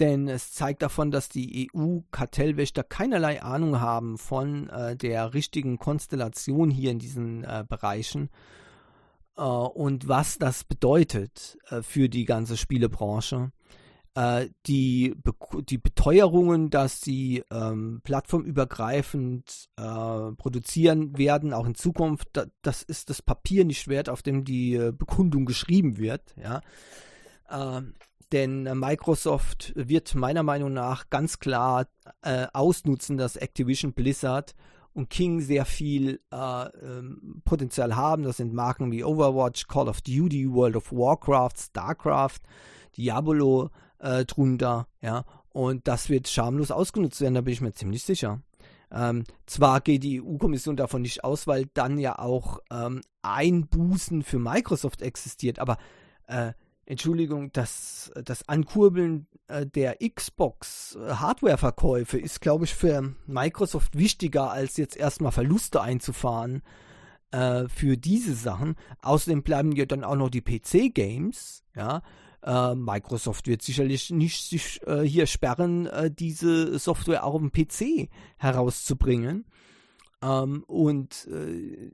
[0.00, 6.70] denn es zeigt davon, dass die EU-Kartellwächter keinerlei Ahnung haben von äh, der richtigen Konstellation
[6.70, 8.28] hier in diesen äh, Bereichen
[9.42, 13.50] und was das bedeutet äh, für die ganze Spielebranche.
[14.14, 22.28] Äh, die, Be die Beteuerungen, dass sie ähm, plattformübergreifend äh, produzieren werden, auch in Zukunft,
[22.32, 26.22] da, das ist das Papier nicht wert, auf dem die äh, Bekundung geschrieben wird.
[26.36, 26.60] Ja?
[27.50, 27.94] Ähm,
[28.30, 31.86] denn Microsoft wird meiner Meinung nach ganz klar
[32.22, 34.54] äh, ausnutzen, dass Activision Blizzard
[34.94, 38.22] und King sehr viel äh, ähm, Potenzial haben.
[38.22, 42.40] Das sind Marken wie Overwatch, Call of Duty, World of Warcraft, StarCraft,
[42.96, 45.24] Diablo äh, drunter, ja.
[45.50, 48.40] Und das wird schamlos ausgenutzt werden, da bin ich mir ziemlich sicher.
[48.90, 54.38] Ähm, zwar geht die EU-Kommission davon nicht aus, weil dann ja auch ähm, Einbußen für
[54.38, 55.78] Microsoft existiert, aber
[56.26, 56.52] äh,
[56.86, 64.96] Entschuldigung, das, das Ankurbeln äh, der Xbox-Hardware-Verkäufe ist, glaube ich, für Microsoft wichtiger, als jetzt
[64.96, 66.62] erstmal Verluste einzufahren
[67.30, 68.76] äh, für diese Sachen.
[69.02, 72.02] Außerdem bleiben ja dann auch noch die PC-Games, ja.
[72.42, 78.10] Äh, Microsoft wird sicherlich nicht sich äh, hier sperren, äh, diese Software auch dem PC
[78.36, 79.46] herauszubringen.
[80.22, 81.90] Ähm, und äh,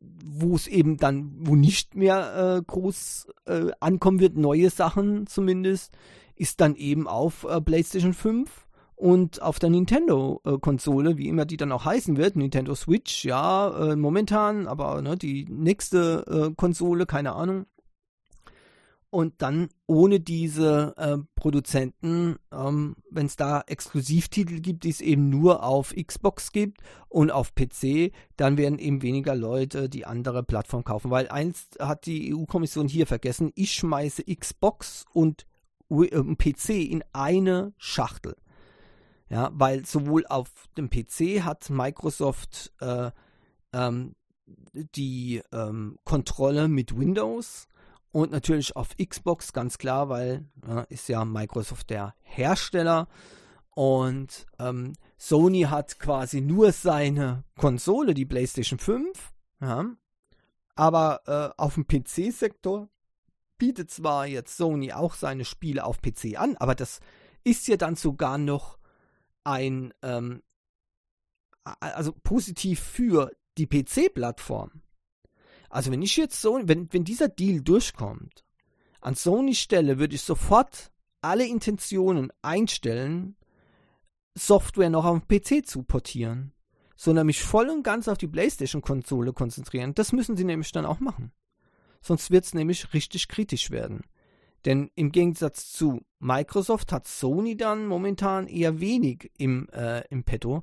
[0.00, 5.96] wo es eben dann, wo nicht mehr äh, groß äh, ankommen wird, neue Sachen zumindest,
[6.36, 11.72] ist dann eben auf äh, PlayStation 5 und auf der Nintendo-Konsole, wie immer die dann
[11.72, 17.34] auch heißen wird, Nintendo Switch, ja, äh, momentan, aber ne, die nächste äh, Konsole, keine
[17.34, 17.66] Ahnung
[19.10, 25.30] und dann ohne diese äh, Produzenten, ähm, wenn es da Exklusivtitel gibt, die es eben
[25.30, 30.84] nur auf Xbox gibt und auf PC, dann werden eben weniger Leute die andere Plattform
[30.84, 31.10] kaufen.
[31.10, 35.46] Weil eins hat die EU-Kommission hier vergessen, ich schmeiße Xbox und
[35.90, 38.36] äh, PC in eine Schachtel.
[39.30, 43.10] Ja, weil sowohl auf dem PC hat Microsoft äh,
[43.72, 44.14] ähm,
[44.72, 47.68] die ähm, Kontrolle mit Windows
[48.12, 53.08] und natürlich auf Xbox, ganz klar, weil äh, ist ja Microsoft der Hersteller.
[53.70, 59.32] Und ähm, Sony hat quasi nur seine Konsole, die PlayStation 5.
[59.60, 59.84] Ja.
[60.74, 62.88] Aber äh, auf dem PC-Sektor
[63.58, 67.00] bietet zwar jetzt Sony auch seine Spiele auf PC an, aber das
[67.44, 68.78] ist ja dann sogar noch
[69.44, 70.42] ein, ähm,
[71.64, 74.82] also positiv für die PC-Plattform.
[75.68, 78.44] Also wenn ich jetzt so, wenn, wenn dieser Deal durchkommt,
[79.00, 83.36] an Sonys Stelle würde ich sofort alle Intentionen einstellen,
[84.34, 86.52] Software noch auf den PC zu portieren,
[86.96, 89.94] sondern mich voll und ganz auf die PlayStation-Konsole konzentrieren.
[89.94, 91.32] Das müssen sie nämlich dann auch machen.
[92.00, 94.02] Sonst wird es nämlich richtig kritisch werden.
[94.64, 100.62] Denn im Gegensatz zu Microsoft hat Sony dann momentan eher wenig im, äh, im Petto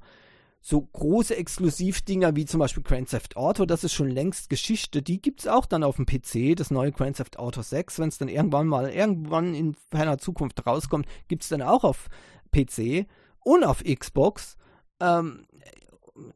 [0.68, 5.04] so große Exklusivdinger wie zum Beispiel Grand Theft Auto, das ist schon längst Geschichte.
[5.04, 8.00] Die gibt es auch dann auf dem PC, das neue Grand Theft Auto 6.
[8.00, 12.08] Wenn es dann irgendwann mal, irgendwann in ferner Zukunft rauskommt, gibt es dann auch auf
[12.52, 13.06] PC
[13.42, 14.58] und auf Xbox.
[15.00, 15.46] Ähm,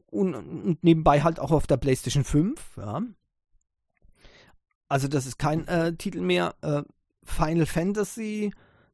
[0.06, 3.02] und, und, nebenbei halt auch auf der PlayStation 5, ja.
[4.88, 6.54] Also das ist kein äh, Titel mehr.
[6.62, 6.82] Äh,
[7.24, 8.52] Final Fantasy,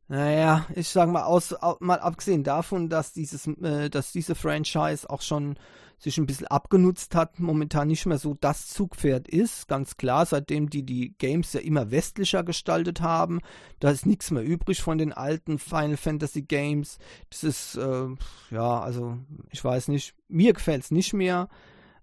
[0.08, 5.22] naja, ich sag mal, aus, mal abgesehen davon, dass dieses, äh, dass diese Franchise auch
[5.22, 5.58] schon
[5.98, 10.68] sich ein bisschen abgenutzt hat, momentan nicht mehr so das Zugpferd ist, ganz klar, seitdem
[10.68, 13.40] die die Games ja immer westlicher gestaltet haben,
[13.80, 16.98] da ist nichts mehr übrig von den alten Final Fantasy Games.
[17.30, 18.08] Das ist, äh,
[18.50, 19.18] ja, also
[19.50, 21.48] ich weiß nicht, mir gefällt es nicht mehr.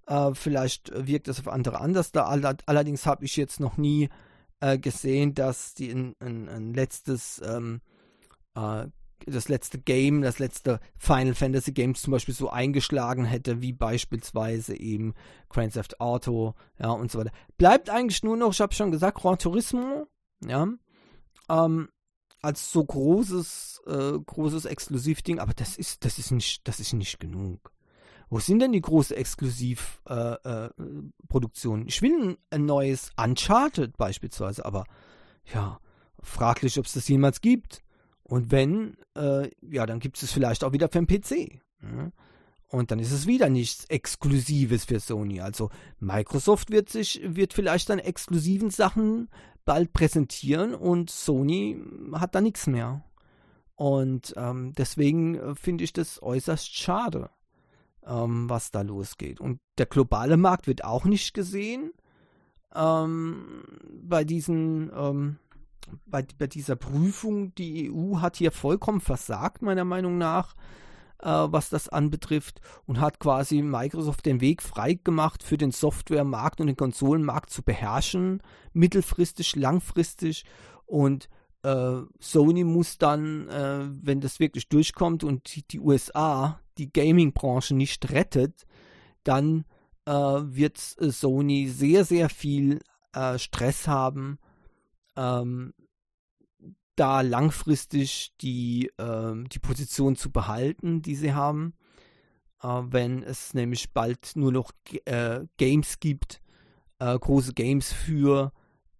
[0.07, 2.23] Äh, vielleicht wirkt es auf andere anders da.
[2.65, 4.09] Allerdings habe ich jetzt noch nie
[4.59, 7.79] äh, gesehen, dass die ein, ein, ein letztes ähm,
[8.55, 8.87] äh,
[9.25, 14.77] das letzte Game, das letzte Final Fantasy Game zum Beispiel so eingeschlagen hätte, wie beispielsweise
[14.77, 15.13] eben
[15.49, 17.31] Grand Theft Auto, ja, und so weiter.
[17.57, 20.07] Bleibt eigentlich nur noch, ich habe schon gesagt, Gran Turismo,
[20.45, 20.67] ja,
[21.49, 21.89] ähm,
[22.41, 27.19] als so großes, äh, großes Exklusivding, aber das ist, das ist nicht, das ist nicht
[27.19, 27.71] genug.
[28.29, 31.83] Wo sind denn die großen Exklusivproduktionen?
[31.83, 34.85] Äh, äh, ich will ein, ein neues Uncharted beispielsweise, aber
[35.53, 35.79] ja,
[36.21, 37.83] fraglich, ob es das jemals gibt.
[38.33, 41.61] Und wenn, äh, ja, dann gibt es vielleicht auch wieder für den PC.
[41.83, 42.11] Ja?
[42.67, 45.39] Und dann ist es wieder nichts Exklusives für Sony.
[45.39, 45.69] Also
[45.99, 49.29] Microsoft wird sich, wird vielleicht dann exklusiven Sachen
[49.65, 51.79] bald präsentieren und Sony
[52.13, 53.03] hat da nichts mehr.
[53.75, 57.29] Und ähm, deswegen äh, finde ich das äußerst schade,
[58.03, 59.41] ähm, was da losgeht.
[59.41, 61.91] Und der globale Markt wird auch nicht gesehen
[62.73, 63.63] ähm,
[64.01, 65.37] bei diesen ähm,
[66.05, 70.55] bei, bei dieser Prüfung, die EU hat hier vollkommen versagt, meiner Meinung nach,
[71.19, 76.61] äh, was das anbetrifft, und hat quasi Microsoft den Weg frei gemacht, für den Softwaremarkt
[76.61, 78.41] und den Konsolenmarkt zu beherrschen,
[78.73, 80.45] mittelfristig, langfristig.
[80.85, 81.29] Und
[81.63, 87.75] äh, Sony muss dann, äh, wenn das wirklich durchkommt und die, die USA die Gaming-Branche
[87.75, 88.65] nicht rettet,
[89.23, 89.65] dann
[90.05, 92.79] äh, wird Sony sehr, sehr viel
[93.13, 94.39] äh, Stress haben
[95.15, 95.73] ähm,
[96.95, 101.73] da langfristig die, äh, die Position zu behalten, die sie haben,
[102.61, 104.71] äh, wenn es nämlich bald nur noch
[105.05, 106.41] äh, Games gibt,
[106.99, 108.51] äh, große Games für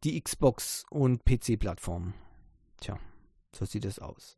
[0.03, 2.13] die Xbox und PC-Plattformen.
[2.81, 2.99] Tja,
[3.55, 4.37] so sieht es aus.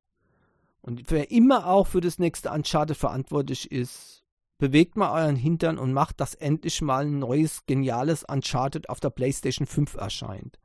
[0.82, 4.24] Und wer immer auch für das nächste Uncharted verantwortlich ist,
[4.58, 9.10] bewegt mal euren Hintern und macht, dass endlich mal ein neues, geniales Uncharted auf der
[9.10, 10.60] PlayStation 5 erscheint.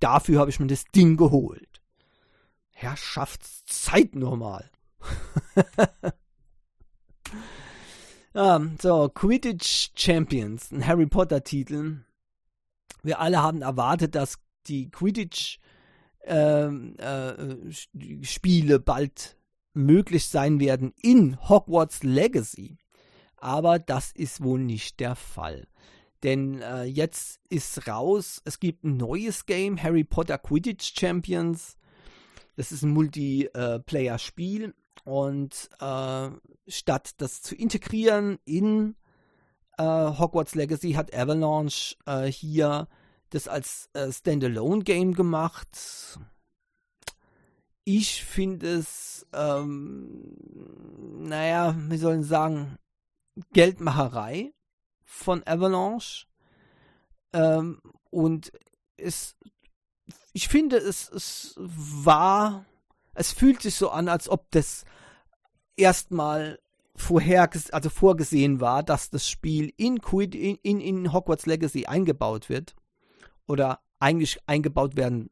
[0.00, 1.82] Dafür habe ich mir das Ding geholt.
[2.70, 4.70] Herrschaftszeit normal.
[8.34, 12.04] ja, so, Quidditch Champions, ein Harry Potter Titel.
[13.02, 15.58] Wir alle haben erwartet, dass die Quidditch
[16.24, 17.72] ähm, äh,
[18.22, 19.36] Spiele bald
[19.74, 22.78] möglich sein werden in Hogwarts Legacy.
[23.36, 25.66] Aber das ist wohl nicht der Fall.
[26.22, 31.76] Denn äh, jetzt ist raus, es gibt ein neues Game, Harry Potter Quidditch Champions.
[32.56, 34.74] Das ist ein Multiplayer-Spiel.
[35.04, 36.28] Und äh,
[36.66, 38.96] statt das zu integrieren in
[39.78, 42.88] äh, Hogwarts Legacy hat Avalanche äh, hier
[43.30, 46.18] das als äh, Standalone-Game gemacht.
[47.84, 50.36] Ich finde es, ähm,
[51.20, 52.76] naja, wir sollen sagen,
[53.52, 54.52] Geldmacherei
[55.08, 56.26] von Avalanche.
[57.32, 58.52] Ähm, und
[58.98, 59.36] es,
[60.32, 62.66] ich finde, es, es war,
[63.14, 64.84] es fühlt sich so an, als ob das
[65.76, 66.58] erstmal
[66.94, 72.48] vorher, also vorgesehen war, dass das Spiel in, Quid, in, in, in Hogwarts Legacy eingebaut
[72.50, 72.76] wird.
[73.46, 75.30] Oder eigentlich eingebaut werden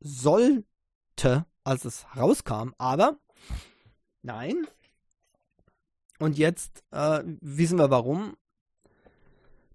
[0.00, 2.72] sollte, als es rauskam.
[2.78, 3.18] Aber
[4.22, 4.66] nein.
[6.18, 8.36] Und jetzt äh, wissen wir warum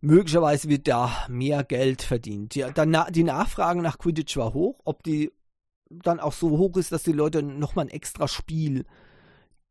[0.04, 2.56] möglicherweise wird da mehr Geld verdient.
[2.56, 4.80] Die, dann, die Nachfrage nach Quidditch war hoch.
[4.84, 5.32] Ob die
[5.90, 8.86] dann auch so hoch ist, dass die Leute nochmal ein extra Spiel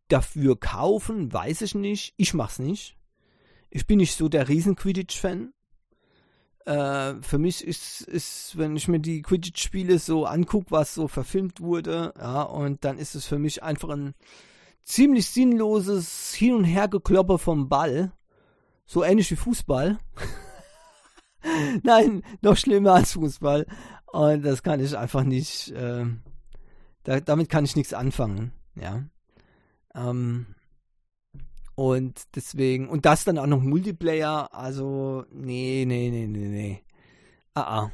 [0.09, 2.15] dafür kaufen, weiß ich nicht.
[2.17, 2.97] Ich mach's nicht.
[3.71, 5.53] Ich bin nicht so der riesen Quidditch-Fan.
[6.65, 11.61] Äh, für mich ist, ist, wenn ich mir die Quidditch-Spiele so angucke, was so verfilmt
[11.61, 14.15] wurde, ja, und dann ist es für mich einfach ein
[14.83, 18.13] ziemlich sinnloses Hin- und Hergeklopper vom Ball.
[18.87, 19.99] So ähnlich wie Fußball.
[21.83, 23.67] Nein, noch schlimmer als Fußball.
[24.13, 26.05] Und das kann ich einfach nicht, äh,
[27.05, 29.03] da, damit kann ich nichts anfangen, ja.
[29.95, 30.55] Ähm,
[31.75, 36.83] und deswegen, und das dann auch noch Multiplayer, also, nee, nee, nee, nee, nee.
[37.55, 37.93] Ah, ah.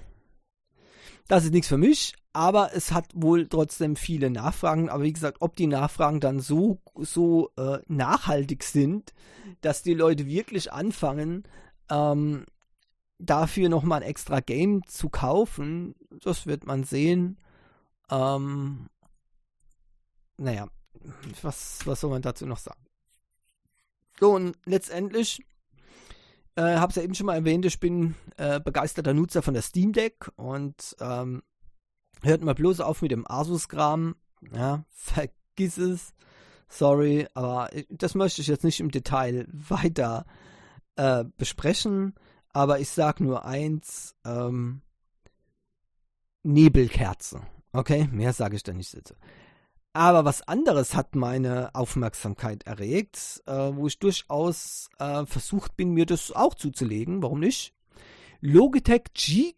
[1.28, 4.88] das ist nichts für mich, aber es hat wohl trotzdem viele Nachfragen.
[4.88, 9.12] Aber wie gesagt, ob die Nachfragen dann so, so äh, nachhaltig sind,
[9.60, 11.44] dass die Leute wirklich anfangen,
[11.90, 12.44] ähm,
[13.18, 17.38] dafür nochmal ein extra Game zu kaufen, das wird man sehen.
[18.10, 18.88] Ähm,
[20.36, 20.68] naja,
[21.42, 22.80] was, was soll man dazu noch sagen?
[24.20, 25.44] So, und letztendlich,
[26.56, 29.62] äh, habe es ja eben schon mal erwähnt, ich bin äh, begeisterter Nutzer von der
[29.62, 31.42] Steam Deck und ähm,
[32.22, 34.16] hört mal bloß auf mit dem Asus-Kram.
[34.52, 36.14] Ja, vergiss es.
[36.68, 40.26] Sorry, aber das möchte ich jetzt nicht im Detail weiter
[40.96, 42.14] äh, besprechen.
[42.52, 44.82] Aber ich sag nur eins: ähm,
[46.42, 47.42] Nebelkerze.
[47.72, 49.14] Okay, mehr sage ich da nicht dazu.
[49.92, 56.06] Aber was anderes hat meine Aufmerksamkeit erregt, äh, wo ich durchaus äh, versucht bin, mir
[56.06, 57.22] das auch zuzulegen.
[57.22, 57.74] Warum nicht?
[58.40, 59.54] Logitech G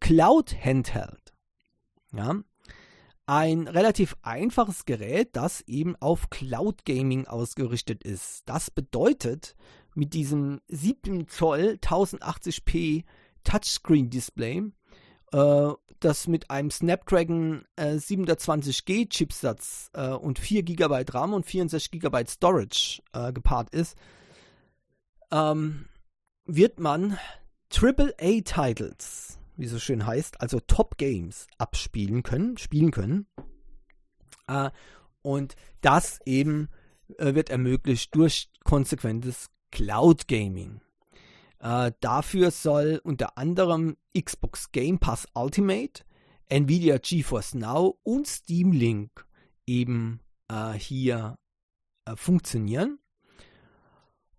[0.00, 1.21] Cloud Handheld.
[2.14, 2.36] Ja.
[3.26, 8.42] Ein relativ einfaches Gerät, das eben auf Cloud Gaming ausgerichtet ist.
[8.46, 9.54] Das bedeutet,
[9.94, 13.04] mit diesem 7 Zoll 1080p
[13.44, 14.72] Touchscreen Display
[15.32, 22.00] äh, das mit einem Snapdragon äh, 720G Chipsatz äh, und 4 GB RAM und 64
[22.00, 23.96] GB Storage äh, gepaart ist,
[25.30, 25.86] ähm,
[26.44, 27.18] wird man
[27.72, 33.26] AAA-Titles, wie so schön heißt, also Top Games abspielen können, spielen können.
[34.46, 34.70] Äh,
[35.22, 36.68] und das eben
[37.18, 40.80] äh, wird ermöglicht durch konsequentes Cloud Gaming.
[41.60, 46.04] Äh, dafür soll unter anderem Xbox Game Pass Ultimate,
[46.48, 49.26] Nvidia GeForce Now und Steam Link
[49.66, 51.38] eben äh, hier
[52.04, 52.98] äh, funktionieren.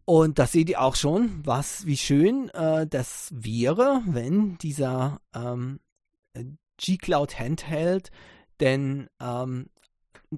[0.05, 5.79] Und da seht ihr auch schon, was, wie schön äh, das wäre, wenn dieser ähm,
[6.77, 8.11] G-Cloud Handheld
[8.59, 9.69] denn ähm,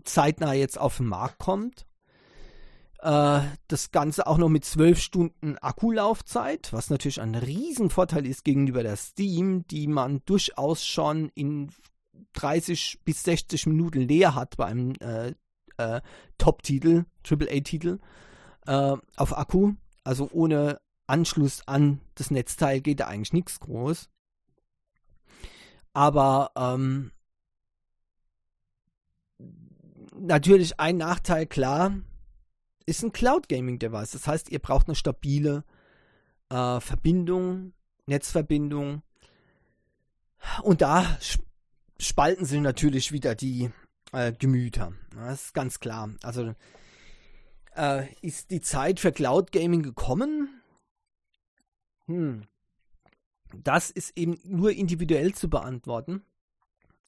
[0.04, 1.88] zeitnah jetzt auf den Markt kommt.
[3.00, 8.84] Äh, das Ganze auch noch mit 12 Stunden Akkulaufzeit, was natürlich ein Riesenvorteil ist gegenüber
[8.84, 11.72] der Steam, die man durchaus schon in
[12.34, 15.34] 30 bis 60 Minuten leer hat bei einem äh,
[15.78, 16.02] äh,
[16.38, 18.00] Top-Titel, AAA-Titel
[18.66, 19.74] äh, auf Akku.
[20.04, 24.10] Also ohne Anschluss an das Netzteil geht da eigentlich nichts groß.
[25.94, 27.12] Aber ähm,
[30.20, 31.94] natürlich ein Nachteil, klar,
[32.86, 34.12] ist ein Cloud Gaming Device.
[34.12, 35.64] Das heißt, ihr braucht eine stabile
[36.50, 37.74] äh, Verbindung,
[38.06, 39.02] Netzverbindung.
[40.62, 41.18] Und da
[41.98, 43.72] spalten sich natürlich wieder die
[44.12, 44.94] äh, Gemüter.
[45.16, 46.10] Das ist ganz klar.
[46.22, 46.54] Also
[47.76, 50.62] äh, ist die Zeit für Cloud Gaming gekommen?
[52.08, 52.44] Hm.
[53.64, 56.24] Das ist eben nur individuell zu beantworten.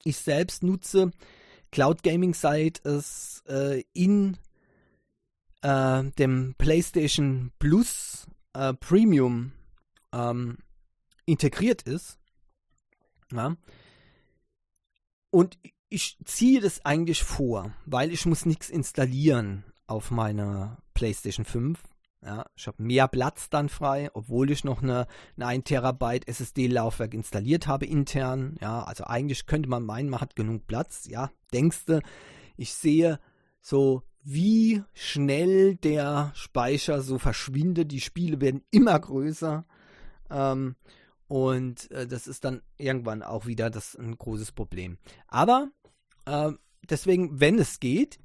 [0.04, 1.10] Ich selbst nutze
[1.70, 4.38] Cloud Gaming seit es äh, in
[5.62, 9.52] äh, dem PlayStation Plus äh, Premium
[10.12, 10.58] ähm,
[11.26, 12.18] integriert ist.
[13.32, 13.56] Ja.
[15.30, 15.58] Und
[15.90, 21.82] ich ziehe das eigentlich vor, weil ich muss nichts installieren auf meiner PlayStation 5.
[22.24, 27.14] Ja, ich habe mehr Platz dann frei, obwohl ich noch eine, eine 1 Terabyte SSD-Laufwerk
[27.14, 28.56] installiert habe intern.
[28.60, 31.06] Ja, also eigentlich könnte man meinen, man hat genug Platz.
[31.06, 32.02] Ja, denkste,
[32.56, 33.20] ich sehe
[33.60, 37.92] so wie schnell der Speicher so verschwindet.
[37.92, 39.64] Die Spiele werden immer größer.
[40.28, 40.76] Ähm,
[41.28, 44.98] und äh, das ist dann irgendwann auch wieder das ein großes Problem.
[45.28, 45.70] Aber
[46.26, 46.52] äh,
[46.90, 48.18] deswegen, wenn es geht,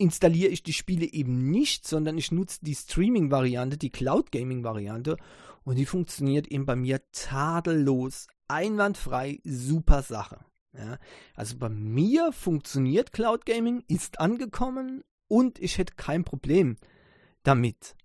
[0.00, 5.16] installiere ich die Spiele eben nicht, sondern ich nutze die Streaming-Variante, die Cloud Gaming-Variante
[5.62, 10.44] und die funktioniert eben bei mir tadellos, einwandfrei, super Sache.
[10.72, 10.98] Ja,
[11.34, 16.76] also bei mir funktioniert Cloud Gaming, ist angekommen und ich hätte kein Problem
[17.42, 17.96] damit.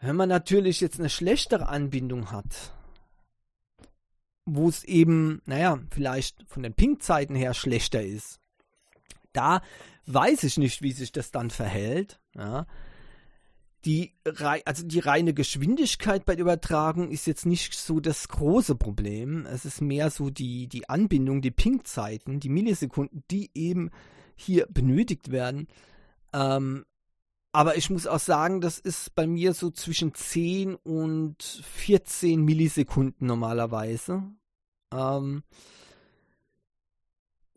[0.00, 2.74] Wenn man natürlich jetzt eine schlechtere Anbindung hat,
[4.44, 8.40] wo es eben, naja, vielleicht von den Ping-Zeiten her schlechter ist,
[9.34, 9.60] da
[10.06, 12.18] weiß ich nicht, wie sich das dann verhält.
[12.34, 12.66] Ja
[13.84, 14.14] die,
[14.64, 19.46] also die reine Geschwindigkeit bei der Übertragung ist jetzt nicht so das große Problem.
[19.46, 23.90] Es ist mehr so die, die Anbindung, die Ping-Zeiten, die Millisekunden, die eben
[24.36, 25.68] hier benötigt werden.
[26.32, 26.84] Ähm,
[27.52, 33.26] aber ich muss auch sagen, das ist bei mir so zwischen 10 und 14 Millisekunden
[33.26, 34.24] normalerweise.
[34.92, 35.42] Ähm,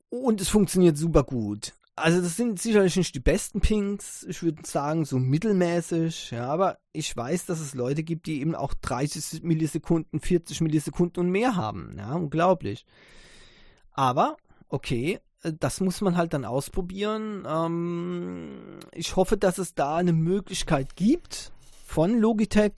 [0.09, 1.73] und es funktioniert super gut.
[1.95, 6.77] Also das sind sicherlich nicht die besten Pings, ich würde sagen so mittelmäßig, ja, aber
[6.93, 11.55] ich weiß, dass es Leute gibt, die eben auch 30 Millisekunden, 40 Millisekunden und mehr
[11.55, 12.85] haben, ja, unglaublich.
[13.93, 14.37] Aber,
[14.69, 17.47] okay, äh, das muss man halt dann ausprobieren.
[17.49, 21.51] Ähm, ich hoffe, dass es da eine Möglichkeit gibt
[21.85, 22.73] von Logitech,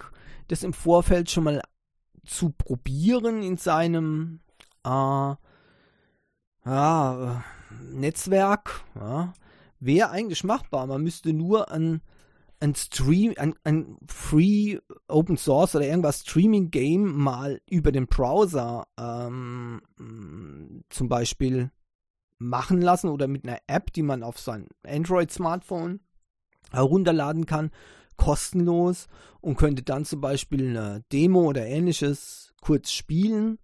[0.47, 1.61] das im Vorfeld schon mal
[2.25, 4.39] zu probieren in seinem
[4.85, 5.35] äh,
[6.69, 7.43] ja,
[7.91, 8.83] Netzwerk.
[8.95, 9.33] Ja,
[9.79, 10.87] Wäre eigentlich machbar.
[10.87, 12.01] Man müsste nur an
[12.59, 18.85] ein Stream, ein, ein Free Open Source oder irgendwas Streaming Game mal über den Browser
[18.99, 19.81] ähm,
[20.89, 21.71] zum Beispiel
[22.37, 26.01] machen lassen oder mit einer App, die man auf sein Android-Smartphone
[26.71, 27.71] herunterladen kann,
[28.17, 29.07] kostenlos
[29.41, 33.57] und könnte dann zum Beispiel eine Demo oder ähnliches kurz spielen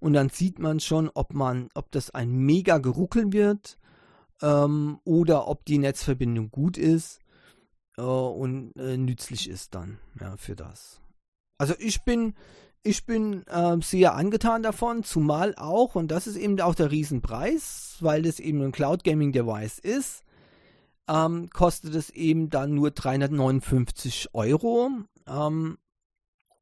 [0.00, 3.78] und dann sieht man schon, ob man, ob das ein mega geruckeln wird
[4.42, 7.20] ähm, oder ob die Netzverbindung gut ist
[7.96, 11.00] äh, und äh, nützlich ist dann ja, für das.
[11.58, 12.34] Also ich bin,
[12.82, 17.98] ich bin äh, sehr angetan davon, zumal auch, und das ist eben auch der Riesenpreis,
[18.00, 20.24] weil das eben ein Cloud Gaming Device ist,
[21.06, 24.90] ähm, kostet es eben dann nur 359 Euro.
[25.26, 25.76] Ähm,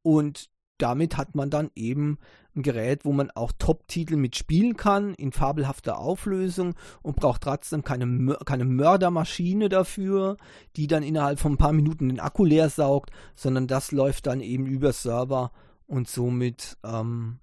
[0.03, 2.18] und damit hat man dann eben
[2.59, 8.37] ein Gerät, wo man auch Top-Titel mitspielen kann, in fabelhafter Auflösung und braucht trotzdem keine,
[8.45, 10.37] keine Mördermaschine dafür,
[10.77, 14.41] die dann innerhalb von ein paar Minuten den Akku leer saugt, sondern das läuft dann
[14.41, 15.53] eben über Server
[15.87, 17.39] und somit ähm,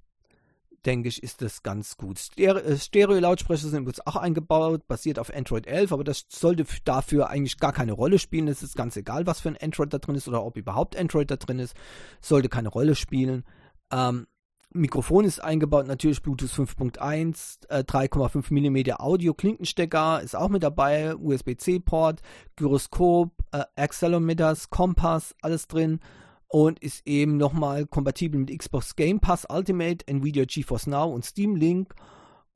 [0.85, 2.19] denke ich, ist das ganz gut.
[2.37, 7.57] Äh, Stereo-Lautsprecher sind übrigens auch eingebaut, basiert auf Android 11, aber das sollte dafür eigentlich
[7.57, 8.47] gar keine Rolle spielen.
[8.47, 11.29] Es ist ganz egal, was für ein Android da drin ist oder ob überhaupt Android
[11.29, 11.75] da drin ist.
[12.21, 13.43] Sollte keine Rolle spielen.
[13.91, 14.27] Ähm,
[14.75, 22.21] Mikrofon ist eingebaut, natürlich Bluetooth 5.1, äh, 3,5 mm Audio-Klinkenstecker ist auch mit dabei, USB-C-Port,
[22.55, 25.99] Gyroskop, äh, Accelerometers, Kompass, alles drin
[26.47, 31.55] und ist eben nochmal kompatibel mit Xbox Game Pass Ultimate, Nvidia GeForce Now und Steam
[31.55, 31.95] Link.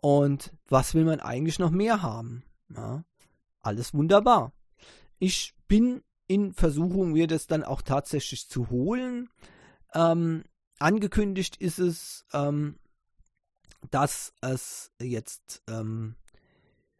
[0.01, 2.43] Und was will man eigentlich noch mehr haben?
[2.75, 3.03] Ja,
[3.61, 4.53] alles wunderbar.
[5.19, 9.29] Ich bin in Versuchung, mir das dann auch tatsächlich zu holen.
[9.93, 10.43] Ähm,
[10.79, 12.75] angekündigt ist es, ähm,
[13.91, 16.15] dass es jetzt ähm,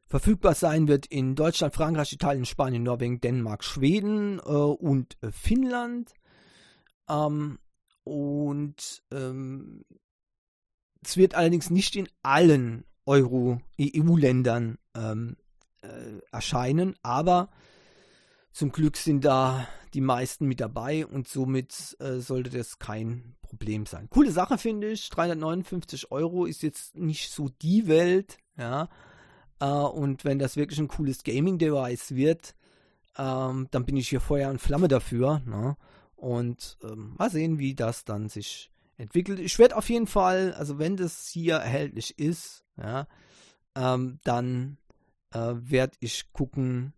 [0.08, 6.14] verfügbar sein wird in Deutschland, Frankreich, Italien, Spanien, Norwegen, Dänemark, Schweden äh, und äh, Finnland.
[7.08, 7.60] Ähm,
[8.04, 9.86] und ähm,
[11.04, 15.38] es wird allerdings nicht in allen Euro-EU-Ländern ähm,
[15.82, 17.50] äh, erscheinen, aber
[18.52, 23.86] zum Glück sind da die meisten mit dabei und somit äh, sollte das kein Problem
[23.86, 24.10] sein.
[24.10, 28.90] Coole Sache finde ich, 359 Euro ist jetzt nicht so die Welt, ja.
[29.60, 32.56] Äh, und wenn das wirklich ein cooles Gaming-Device wird,
[33.18, 35.42] ähm, dann bin ich hier Feuer und Flamme dafür.
[35.46, 35.76] Ne?
[36.16, 39.40] Und ähm, mal sehen, wie das dann sich entwickelt.
[39.40, 43.08] Ich werde auf jeden Fall, also wenn das hier erhältlich ist, ja,
[43.76, 44.78] ähm, dann
[45.32, 46.94] äh, werde ich gucken,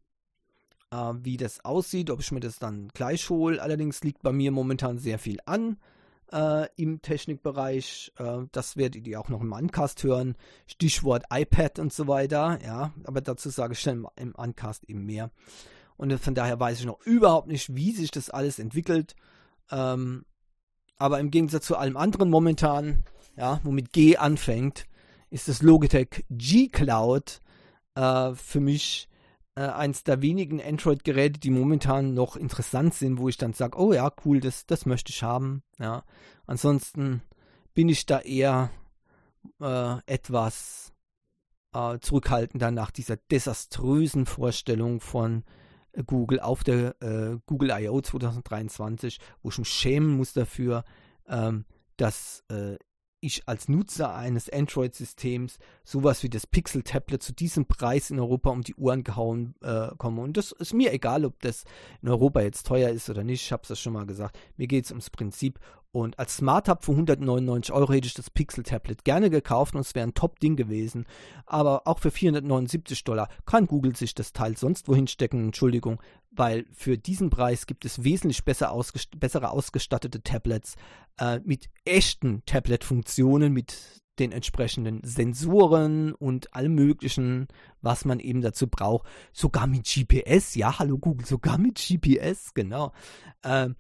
[0.92, 3.62] äh, wie das aussieht, ob ich mir das dann gleich hole.
[3.62, 5.78] Allerdings liegt bei mir momentan sehr viel an
[6.32, 8.12] äh, im Technikbereich.
[8.18, 10.36] Äh, das werdet ihr auch noch im Uncast hören.
[10.68, 12.60] Stichwort iPad und so weiter.
[12.64, 15.32] Ja, aber dazu sage ich dann im, Uncast eben mehr.
[15.98, 19.16] Und von daher weiß ich noch überhaupt nicht, wie sich das alles entwickelt.
[19.70, 20.26] Ähm,
[20.98, 23.04] aber im Gegensatz zu allem anderen momentan,
[23.36, 24.86] ja, womit G anfängt,
[25.30, 27.42] ist das Logitech G Cloud
[27.96, 29.08] äh, für mich
[29.56, 33.94] äh, eins der wenigen Android-Geräte, die momentan noch interessant sind, wo ich dann sage, oh
[33.94, 35.64] ja, cool, das, das möchte ich haben.
[35.80, 36.04] Ja.
[36.46, 37.22] Ansonsten
[37.74, 38.70] bin ich da eher
[39.60, 40.94] äh, etwas
[41.74, 45.44] äh, zurückhaltender nach dieser desaströsen Vorstellung von
[46.06, 48.02] Google auf der äh, Google I.O.
[48.02, 50.86] 2023, wo ich mich schämen muss dafür,
[51.28, 51.66] ähm,
[51.98, 52.78] dass äh,
[53.22, 58.62] ich als Nutzer eines Android-Systems sowas wie das Pixel-Tablet zu diesem Preis in Europa um
[58.62, 60.22] die Ohren gehauen äh, komme.
[60.22, 61.64] Und das ist mir egal, ob das
[62.02, 63.44] in Europa jetzt teuer ist oder nicht.
[63.44, 64.38] Ich habe es ja schon mal gesagt.
[64.58, 65.60] Mir geht es ums Prinzip.
[65.94, 69.82] Und als Smart Hub für 199 Euro hätte ich das Pixel Tablet gerne gekauft und
[69.82, 71.06] es wäre ein Top-Ding gewesen.
[71.46, 76.66] Aber auch für 479 Dollar kann Google sich das Teil sonst wohin stecken, Entschuldigung, weil
[76.72, 80.76] für diesen Preis gibt es wesentlich besser ausgest bessere ausgestattete Tablets
[81.20, 87.48] äh, mit echten Tablet-Funktionen, mit den entsprechenden Sensoren und allem möglichen,
[87.82, 89.08] was man eben dazu braucht.
[89.34, 92.94] Sogar mit GPS, ja, hallo Google, sogar mit GPS, genau.
[93.44, 93.76] Ähm,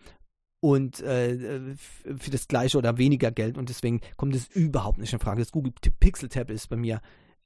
[0.61, 5.19] und äh, für das gleiche oder weniger Geld und deswegen kommt es überhaupt nicht in
[5.19, 5.41] Frage.
[5.41, 7.01] Das Google Pixel Tablet ist bei mir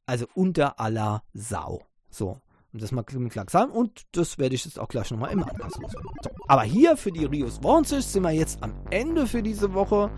[0.05, 1.81] also unter aller Sau.
[2.09, 2.39] So,
[2.71, 5.83] um das mal klar sagen und das werde ich jetzt auch gleich nochmal im Anpassen.
[5.87, 5.99] So.
[6.47, 10.11] Aber hier für die Rios Wochenschicht sind wir jetzt am Ende für diese Woche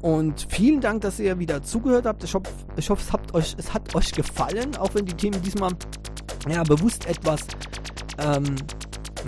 [0.00, 2.22] Und vielen Dank, dass ihr wieder zugehört habt.
[2.22, 5.42] Ich hoffe, ich hoffe es, hat euch, es hat euch gefallen, auch wenn die Themen
[5.42, 5.72] diesmal
[6.48, 7.40] ja, bewusst etwas,
[8.18, 8.44] ähm,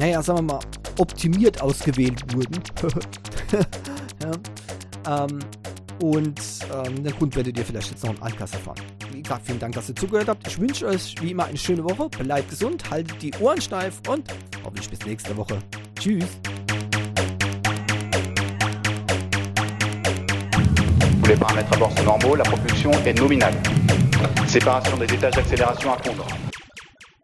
[0.00, 0.60] naja, sagen wir mal,
[0.98, 2.62] optimiert ausgewählt wurden.
[5.06, 5.38] ja, ähm,
[6.02, 6.40] und
[6.72, 8.80] ähm, den Grund werdet ihr vielleicht jetzt noch im Ankass erfahren.
[9.12, 10.46] Wie gesagt, vielen Dank, dass ihr zugehört habt.
[10.46, 12.08] Ich wünsche euch wie immer eine schöne Woche.
[12.08, 14.32] Bleibt gesund, haltet die Ohren steif und
[14.64, 15.58] hoffentlich bis nächste Woche.
[15.98, 16.24] Tschüss.
[21.28, 23.54] les paramètres à bord sont normaux, la propulsion est nominale.
[24.48, 26.26] Séparation des étages d'accélération à fondre.